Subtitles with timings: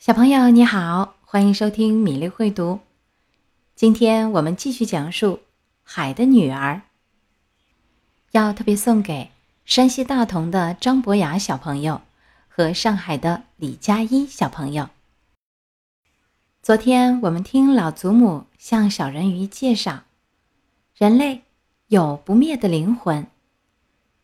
[0.00, 2.80] 小朋友你好，欢迎收听米粒会读。
[3.74, 5.34] 今天我们继续讲述
[5.82, 6.76] 《海的女儿》，
[8.30, 9.30] 要特别送给
[9.66, 12.00] 山西大同的张博雅小朋友
[12.48, 14.88] 和上海的李佳一小朋友。
[16.62, 20.04] 昨天我们听老祖母向小人鱼介绍，
[20.96, 21.42] 人类
[21.88, 23.26] 有不灭的灵魂，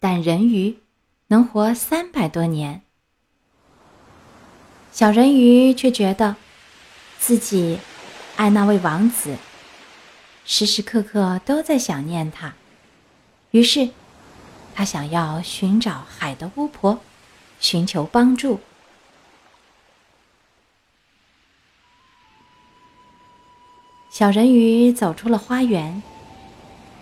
[0.00, 0.78] 但人鱼
[1.26, 2.80] 能活三百多年。
[4.96, 6.36] 小人鱼却觉得
[7.18, 7.78] 自己
[8.36, 9.36] 爱那位王子，
[10.46, 12.54] 时时刻刻都在想念他。
[13.50, 13.90] 于是，
[14.74, 16.98] 他想要寻找海的巫婆，
[17.60, 18.58] 寻求帮助。
[24.10, 26.02] 小人鱼走出了花园，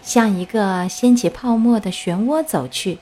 [0.02, 2.98] 向一个掀起泡沫的漩涡走去。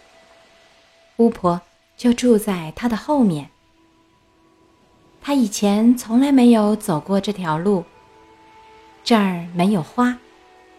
[1.16, 1.62] 巫婆
[1.96, 3.51] 就住在他的后面。
[5.32, 7.86] 他以前从来没有走过这条路。
[9.02, 10.18] 这儿没有花，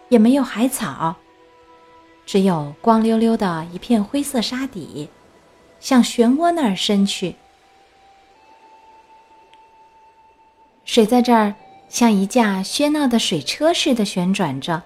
[0.09, 1.15] 也没有海草，
[2.23, 5.09] 只有光溜溜的一片灰色沙底，
[5.79, 7.35] 向漩涡那儿伸去。
[10.85, 11.55] 水在这儿
[11.89, 14.83] 像一架喧闹的水车似的旋转着，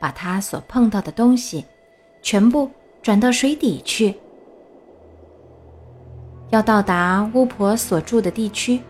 [0.00, 1.64] 把它所碰到的东西
[2.22, 2.68] 全部
[3.00, 4.16] 转到水底去。
[6.54, 8.80] 要到达巫婆所住的地区，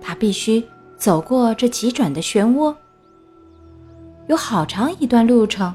[0.00, 0.64] 他必须
[0.96, 2.74] 走过这急转的漩涡。
[4.28, 5.74] 有好长一段路程，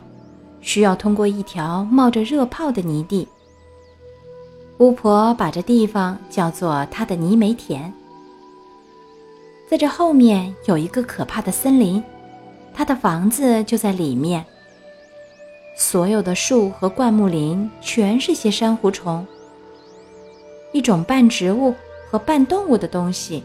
[0.61, 3.27] 需要通过一条冒着热泡的泥地。
[4.79, 7.93] 巫婆把这地方叫做她的泥煤田。
[9.69, 12.03] 在这后面有一个可怕的森林，
[12.73, 14.43] 她的房子就在里面。
[15.77, 19.23] 所有的树和灌木林全是些珊瑚虫。
[20.71, 21.73] 一种半植物
[22.09, 23.43] 和半动物的东西，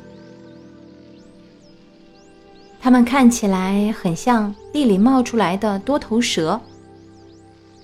[2.81, 6.61] 它们看起来很像地里冒出来的多头蛇。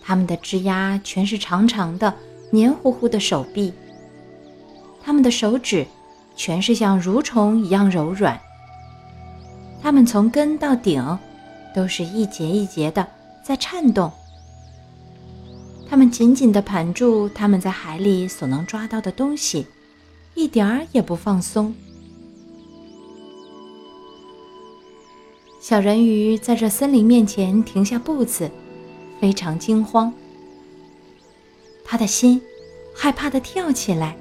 [0.02, 2.12] 它们的枝丫全是长长的、
[2.50, 3.72] 黏糊糊的手臂，
[5.02, 5.86] 它们的手指
[6.36, 8.38] 全是像蠕虫一样柔软。
[9.82, 11.18] 它们从根到顶
[11.74, 13.06] 都是一节一节的
[13.42, 14.10] 在颤动。
[15.90, 19.66] 它们紧紧地盘住它们在海里所能抓到的东西，
[20.34, 21.74] 一点儿也不放松。
[25.60, 28.48] 小人鱼在这森林面前停下步子，
[29.20, 30.12] 非常惊慌。
[31.84, 32.40] 他的心
[32.94, 34.16] 害怕的跳起来，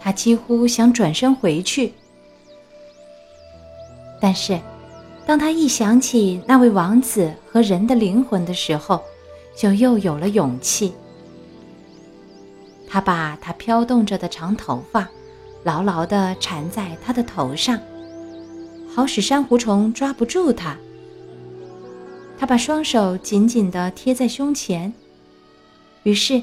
[0.00, 1.92] 他几乎想转身回去。
[4.18, 4.58] 但是，
[5.26, 9.02] 当他一想起那位王子和人的灵魂的时候，
[9.56, 10.92] 就又有了勇气。
[12.86, 15.08] 他把他飘动着的长头发
[15.64, 17.80] 牢牢地缠在他的头上，
[18.94, 20.76] 好使珊瑚虫抓不住他。
[22.38, 24.92] 他把双手紧紧地贴在胸前，
[26.04, 26.42] 于是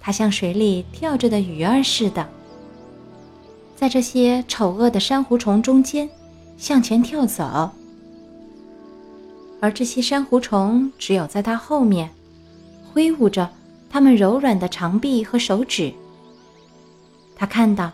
[0.00, 2.28] 他像水里跳着的鱼儿似的，
[3.76, 6.10] 在这些丑恶的珊瑚虫中间
[6.56, 7.70] 向前跳走，
[9.60, 12.10] 而这些珊瑚虫只有在他后面。
[12.92, 13.48] 挥舞着
[13.88, 15.92] 它们柔软的长臂和手指，
[17.36, 17.92] 他看到，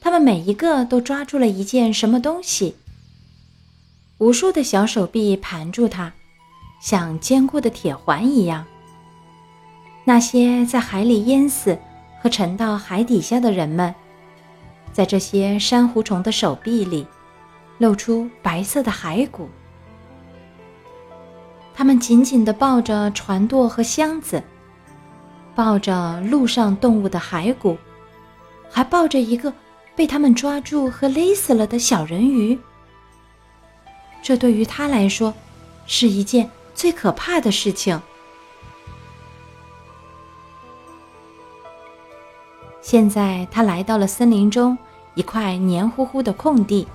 [0.00, 2.76] 它们每一个都抓住了一件什么东西。
[4.18, 6.12] 无数的小手臂盘住它，
[6.80, 8.64] 像坚固的铁环一样。
[10.04, 11.78] 那些在海里淹死
[12.20, 13.94] 和沉到海底下的人们，
[14.92, 17.06] 在这些珊瑚虫的手臂里，
[17.78, 19.48] 露出白色的骸骨。
[21.74, 24.42] 他们紧紧地抱着船舵和箱子，
[25.54, 27.76] 抱着陆上动物的骸骨，
[28.70, 29.52] 还抱着一个
[29.96, 32.58] 被他们抓住和勒死了的小人鱼。
[34.22, 35.34] 这对于他来说，
[35.86, 38.00] 是一件最可怕的事情。
[42.80, 44.76] 现在他来到了森林中
[45.14, 46.86] 一块黏糊糊的空地，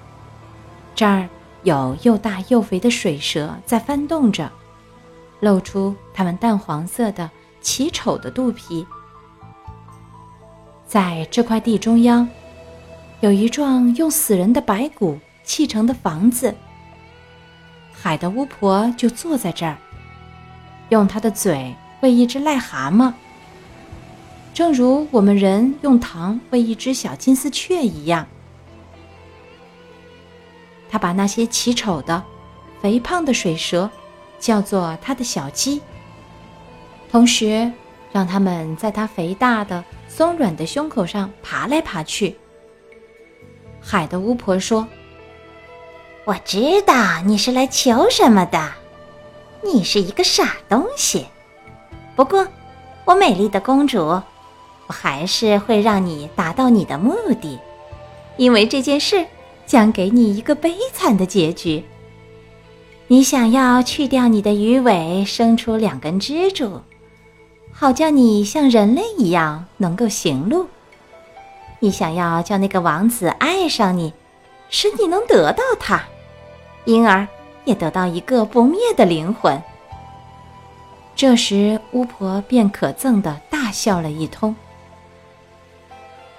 [0.95, 1.27] 这儿
[1.63, 4.51] 有又大又肥的水蛇在翻动着。
[5.39, 7.29] 露出它们淡黄色的
[7.61, 8.85] 奇丑的肚皮。
[10.85, 12.27] 在这块地中央，
[13.19, 16.55] 有一幢用死人的白骨砌成的房子。
[17.91, 19.77] 海的巫婆就坐在这儿，
[20.89, 23.11] 用她的嘴喂一只癞蛤蟆，
[24.53, 28.25] 正如我们人用糖喂一只小金丝雀一样。
[30.89, 32.23] 她把那些奇丑的、
[32.81, 33.89] 肥胖的水蛇。
[34.39, 35.81] 叫做他的小鸡，
[37.11, 37.71] 同时
[38.11, 42.35] 让他们在他肥大的、松软的胸口上爬来爬去。
[43.81, 44.87] 海的巫婆说
[46.25, 48.71] ：“我知道你是来求什么的，
[49.63, 51.25] 你是一个傻东西。
[52.15, 52.47] 不过，
[53.05, 57.59] 我美丽的公主，我还是会让你达到你的目的，
[58.35, 59.25] 因为这件事
[59.65, 61.85] 将给你一个悲惨的结局。
[63.09, 66.81] 你想要去掉你的鱼尾，生出两根支柱。”
[67.71, 70.67] 好叫你像人类一样能够行路。
[71.79, 74.11] 你想要叫那个王子爱上你，
[74.69, 76.03] 使你能得到他，
[76.85, 77.27] 因而
[77.65, 79.61] 也得到一个不灭的灵魂。
[81.15, 84.55] 这时，巫婆便可憎的大笑了一通。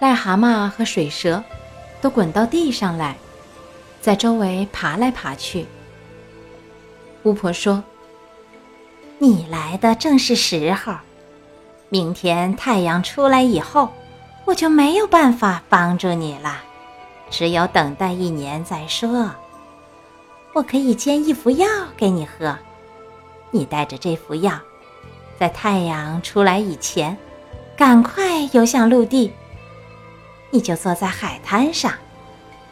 [0.00, 1.43] 癞蛤蟆和水蛇
[2.00, 3.17] 都滚到地上来，
[4.00, 5.67] 在周围爬来爬去。
[7.29, 7.85] 巫婆说
[9.21, 10.95] ：“你来的正是时候。”
[11.91, 13.91] 明天太阳出来以后，
[14.47, 16.63] 我就没有办法帮助你了，
[17.31, 19.31] 只有等待一年再说。
[20.55, 21.67] 我可以煎一服药
[21.99, 22.57] 给你喝，
[23.51, 24.59] 你带着这服药，
[25.39, 27.15] 在太阳出来以前，
[27.77, 29.31] 赶快游向陆地。
[30.51, 31.93] 你就坐在海滩上，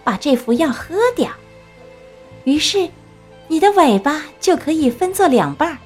[0.03, 1.31] 把这服药喝掉，
[2.45, 2.89] 于是
[3.49, 5.79] 你的尾巴就可以分作两半儿。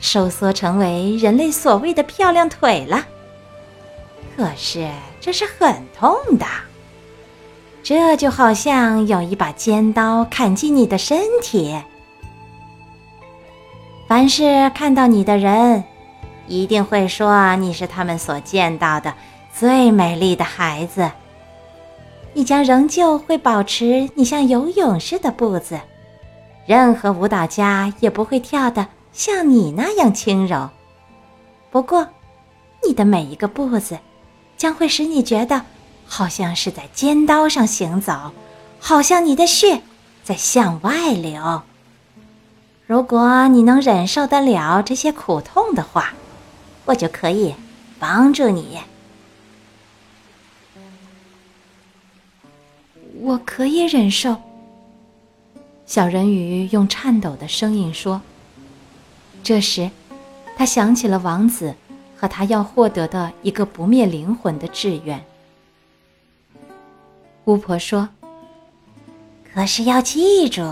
[0.00, 3.04] 收缩成为人类所谓的漂亮腿了。
[4.36, 4.88] 可是
[5.20, 6.46] 这是很痛的，
[7.82, 11.76] 这就好像有一把尖刀砍进你的身体。
[14.06, 15.82] 凡是看到你的人，
[16.46, 19.12] 一定会说你是他们所见到的
[19.52, 21.10] 最美丽的孩子。
[22.32, 25.80] 你将仍旧会保持你像游泳似的步子，
[26.68, 28.88] 任何舞蹈家也不会跳的。
[29.10, 30.68] 像你那样轻柔，
[31.70, 32.06] 不过，
[32.86, 33.98] 你的每一个步子，
[34.58, 35.62] 将会使你觉得
[36.04, 38.32] 好像是在尖刀上行走，
[38.78, 39.80] 好像你的血
[40.22, 41.62] 在向外流。
[42.86, 46.12] 如果你能忍受得了这些苦痛的话，
[46.84, 47.54] 我就可以
[47.98, 48.78] 帮助你。
[53.22, 54.36] 我可以忍受。
[55.88, 58.20] 小人鱼用颤抖的声音说。
[59.42, 59.90] 这时，
[60.54, 61.74] 他想起了王子
[62.14, 65.24] 和他要获得的一个不灭灵魂的志愿。
[67.46, 68.10] 巫婆说
[69.54, 70.62] ：“可是要记住，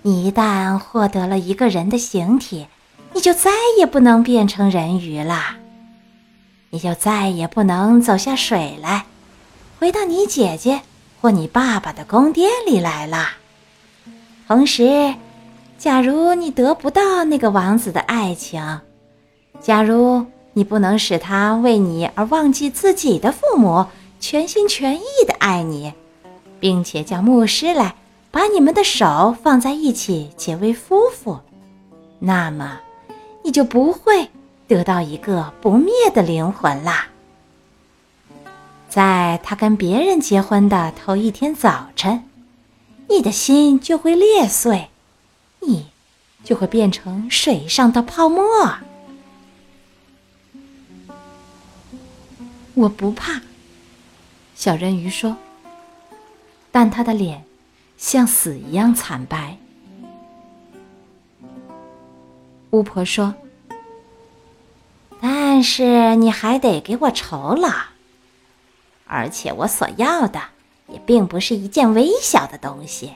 [0.00, 2.68] 你一旦获得了一个人的形体，
[3.12, 5.56] 你就再也不能变成人鱼了，
[6.70, 9.04] 你就再也不能走下水来，
[9.78, 10.80] 回到你姐姐
[11.20, 13.32] 或你爸爸的宫殿里来了。
[14.50, 15.14] 同时。”
[15.78, 18.82] 假如你得不到那个王子的爱情，
[19.62, 23.86] 假如你不能使他为你而忘记自己的父母，
[24.20, 25.94] 全心全意的爱你，
[26.60, 27.94] 并且叫牧师来
[28.30, 31.38] 把你们的手放在一起结为夫妇，
[32.18, 32.78] 那么
[33.42, 34.28] 你就不会
[34.68, 37.06] 得到一个不灭的灵魂啦。
[38.90, 42.22] 在他跟别人结婚的头一天早晨，
[43.10, 44.88] 你的心就会裂碎。
[45.60, 45.90] 你
[46.42, 48.78] 就会变成水上的泡沫。
[52.74, 53.42] 我不怕，
[54.54, 55.36] 小人鱼说。
[56.72, 57.44] 但他的脸
[57.98, 59.58] 像死一样惨白。
[62.70, 63.34] 巫婆说
[65.20, 67.68] ：“但是你还得给我酬劳，
[69.06, 70.40] 而且我所要的
[70.92, 73.12] 也并不是一件微小的东西。”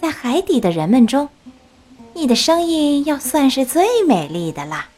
[0.00, 1.28] 在海底的人们中，
[2.12, 4.88] 你的声音要算是最美丽的啦。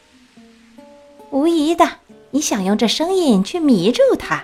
[1.29, 1.89] 无疑的，
[2.31, 4.43] 你想用这声音去迷住他，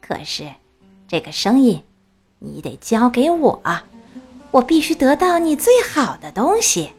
[0.00, 0.50] 可是
[1.08, 1.82] 这个声音
[2.38, 3.62] 你得交给我，
[4.50, 6.90] 我必须得到你最好的东西，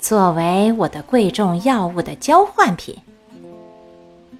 [0.00, 2.96] 作为我的贵重药物的交换品。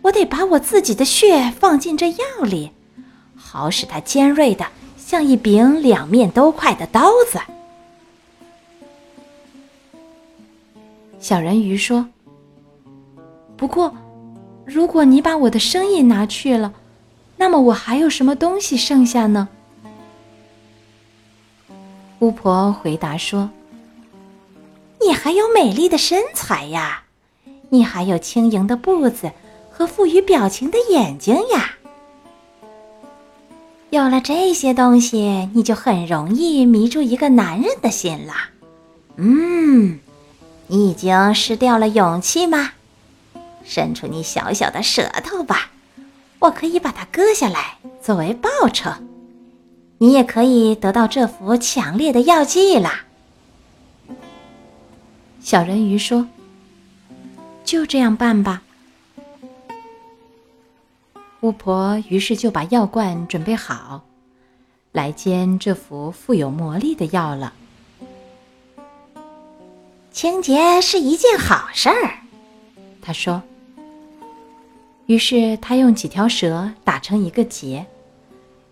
[0.02, 2.70] 我得把我自己的血放进这药里，
[3.54, 4.66] 好使它尖锐的
[4.98, 7.38] 像一柄两面都快的刀子。
[11.20, 12.08] 小人鱼说
[13.56, 13.94] ：“不过，
[14.64, 16.74] 如果你把我的声音拿去了，
[17.36, 19.48] 那么我还有什么东西剩下呢？”
[22.18, 23.48] 巫婆回答说
[25.00, 27.04] ：“你还有美丽的身材呀，
[27.68, 29.30] 你还有轻盈的步子
[29.70, 31.76] 和富于表情的眼睛呀。
[33.94, 38.34] 有了这些东西，你就很容易迷住一个男人的心了。
[39.16, 40.00] 嗯。”
[40.66, 42.72] 你已经失掉了勇气吗？
[43.64, 45.70] 伸出你小小的舌头吧，
[46.40, 48.90] 我可以把它割下来作为报酬。
[49.98, 53.04] 你也可以得到这幅强烈的药剂啦。”
[55.40, 56.26] 小人鱼说
[57.64, 58.62] ：“就这样办吧。”
[61.44, 64.02] 巫婆于是就把药罐准备好，
[64.92, 67.52] 来煎这幅富有魔力的药了。
[70.10, 72.20] 清洁是一件好事儿，
[73.02, 73.42] 他说。
[75.04, 77.84] 于是他用几条蛇打成一个结，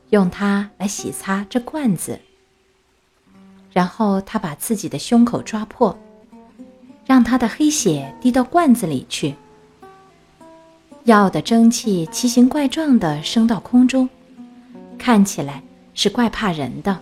[0.08, 2.18] 用它来洗擦这罐子。
[3.70, 5.94] 然后他把自己的胸口抓破，
[7.04, 9.34] 让他的黑血滴到罐子里去。
[11.04, 14.08] 药的蒸汽奇形怪状地升到空中，
[14.96, 15.60] 看起来
[15.94, 16.96] 是怪怕人的。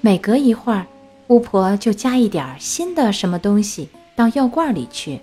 [0.00, 0.86] 每隔一会儿，
[1.26, 5.20] 巫婆就加一点新的什么东西到药罐里去。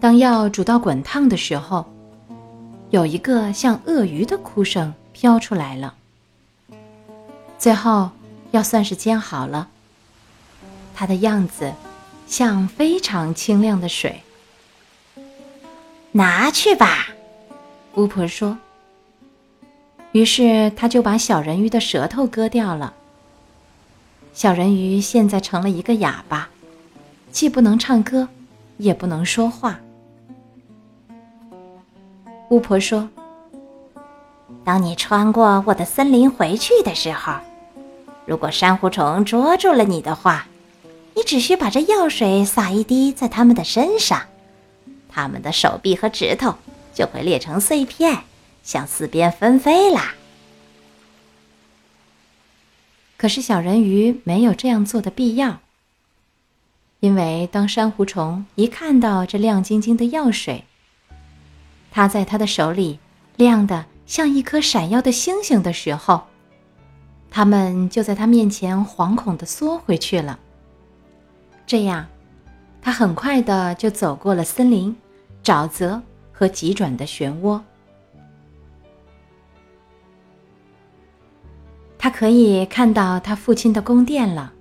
[0.00, 1.84] 当药煮到滚烫的时候，
[2.90, 5.94] 有一个像鳄鱼的哭声飘出来了。
[7.58, 8.10] 最后，
[8.52, 9.68] 药算是煎好了。
[10.94, 11.72] 它的样子
[12.28, 14.22] 像非常清亮的水。
[16.12, 17.06] 拿去吧，
[17.94, 18.58] 巫婆说。
[20.10, 22.92] 于是他就把小人鱼的舌头割掉了。
[24.32, 26.48] 小人鱼现在成了一个哑巴，
[27.30, 28.26] 既不能唱歌，
[28.78, 29.78] 也不能说话。
[32.48, 33.08] 巫婆说
[34.64, 37.34] ：“当你穿过我的森林回去的时候，
[38.26, 40.46] 如果珊瑚虫捉住了你的话，
[41.14, 44.20] 你只需把这药水洒一滴在它们的身上。”
[45.12, 46.54] 他们的手臂和指头
[46.94, 48.22] 就会裂成碎片，
[48.62, 50.14] 向四边纷飞啦。
[53.16, 55.58] 可是小人鱼没有这样做的必要，
[57.00, 60.64] 因为当珊瑚虫一看到这亮晶晶的药水，
[61.90, 62.98] 它在它的手里
[63.36, 66.22] 亮得像一颗闪耀的星星的时候，
[67.30, 70.38] 它们就在它面前惶恐的缩回去了。
[71.66, 72.06] 这样。
[72.82, 74.96] 他很快的就走过了森林、
[75.42, 76.00] 沼泽
[76.32, 77.60] 和急转的漩涡。
[81.98, 84.52] 他可以看到他父亲的宫殿了。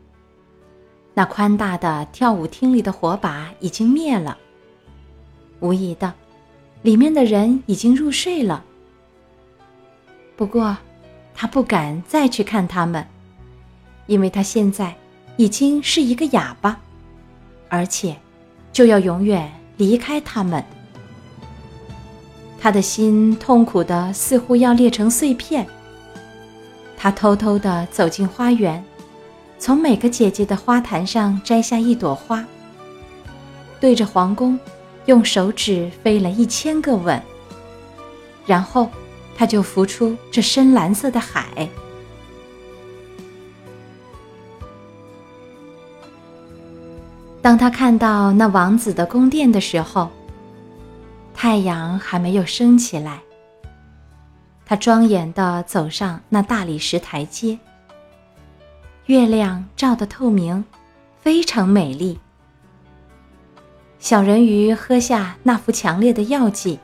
[1.14, 4.38] 那宽大的跳舞厅里的火把已经灭了。
[5.60, 6.14] 无疑的，
[6.82, 8.64] 里面的人已经入睡了。
[10.38, 10.78] 不过，
[11.34, 13.06] 他不敢再去看他们，
[14.06, 14.96] 因为他现在
[15.36, 16.80] 已经是一个哑巴。
[17.68, 18.18] 而且，
[18.72, 20.64] 就要永远离开他们。
[22.60, 25.66] 他的心痛苦的似乎要裂成碎片。
[26.98, 28.84] 他偷偷的走进花园，
[29.58, 32.46] 从每个姐姐的花坛上摘下一朵花，
[33.80, 34.60] 对着皇宫，
[35.06, 37.22] 用手指飞了一千个吻。
[38.46, 38.90] 然后，
[39.38, 41.70] 他就浮出这深蓝色的海。
[47.41, 50.10] 当他看到那王子的宫殿的时候，
[51.34, 53.22] 太阳还没有升起来。
[54.65, 57.58] 他庄严地走上那大理石台阶，
[59.05, 60.63] 月亮照得透明，
[61.22, 62.19] 非常美丽。
[64.00, 66.77] 小人鱼喝下那副强烈的药剂，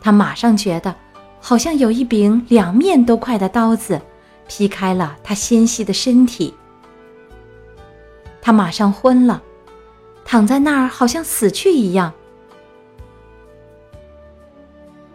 [0.00, 0.94] 他马上觉得
[1.40, 4.00] 好像有一柄两面都快的刀子
[4.46, 6.54] 劈开了他纤细的身体。
[8.42, 9.42] 他马上昏了，
[10.24, 12.12] 躺在那儿，好像死去一样。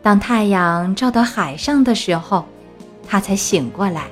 [0.02, 2.46] 当太阳照到海上的时候，
[3.08, 4.08] 他才醒过来。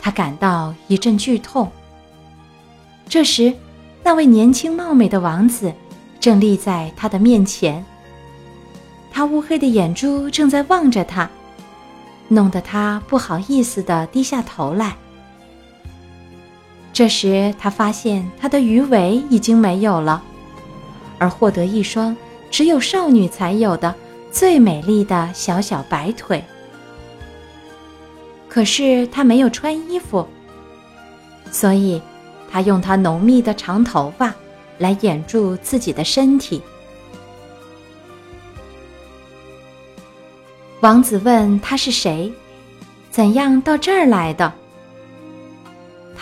[0.00, 1.70] 他感到一阵剧痛。
[3.06, 3.52] 这时，
[4.02, 5.70] 那位年轻貌美的王子
[6.18, 7.84] 正立在他的面前，
[9.12, 11.28] 他乌黑的眼珠正在望着他，
[12.28, 14.96] 弄得他不好意思的低下头来。
[16.92, 20.22] 这时，他发现他的鱼尾已经没有了，
[21.18, 22.14] 而获得一双
[22.50, 23.94] 只有少女才有的
[24.30, 26.44] 最美丽的小小白腿。
[28.48, 30.26] 可是他没有穿衣服，
[31.50, 32.02] 所以
[32.50, 34.34] 他用他浓密的长头发
[34.76, 36.60] 来掩住自己的身体。
[40.80, 42.32] 王子问他是谁，
[43.10, 44.52] 怎样到这儿来的？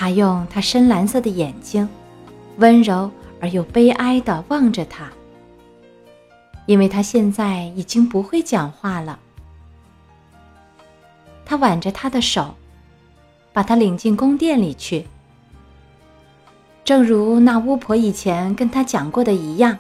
[0.01, 1.89] 他用他深蓝色的眼睛，
[2.59, 5.11] 温柔而又悲哀地望着他，
[6.67, 9.19] 因为他现在已经不会讲话了。
[11.45, 12.55] 他挽着他的手，
[13.53, 15.05] 把他领进宫殿里去。
[16.85, 19.77] 正如那巫婆以前跟他讲过的一样，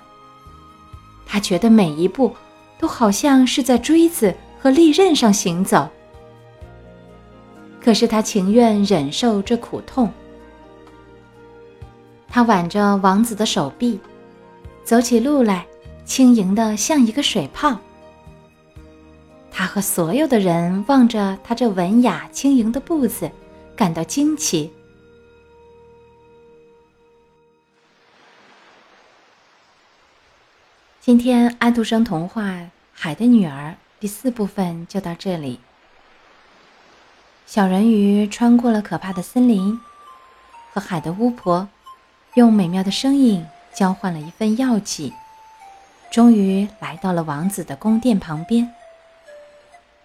[1.26, 2.34] 他觉得每一步
[2.80, 5.88] 都好像是在锥子和利刃上行走。
[7.80, 10.12] 可是他情愿忍受这苦痛。
[12.28, 13.98] 他挽着王子的手臂，
[14.84, 15.66] 走起路来
[16.04, 17.78] 轻盈的像一个水泡。
[19.50, 23.30] 他和所有的人望着他这文雅轻盈的步子，
[23.74, 24.70] 感到惊奇。
[31.00, 32.42] 今天安徒生童话
[32.92, 35.58] 《海的女儿》第四部分就到这里。
[37.48, 39.80] 小人鱼穿过了可怕的森林，
[40.70, 41.66] 和海的巫婆
[42.34, 45.14] 用美妙的声音交换了一份药剂，
[46.10, 48.70] 终于来到了王子的宫殿旁边。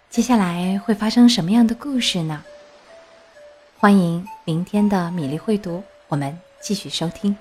[0.10, 2.46] 接下来会发生什么样的故事呢？
[3.78, 7.36] 欢迎明天的米粒会读，我们继续收听。